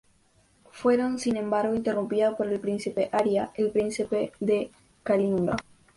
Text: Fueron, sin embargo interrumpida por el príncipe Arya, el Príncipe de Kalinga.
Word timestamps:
Fueron, 0.71 1.19
sin 1.19 1.37
embargo 1.37 1.75
interrumpida 1.75 2.35
por 2.35 2.47
el 2.47 2.59
príncipe 2.59 3.09
Arya, 3.11 3.51
el 3.53 3.69
Príncipe 3.69 4.31
de 4.39 4.71
Kalinga. 5.03 5.55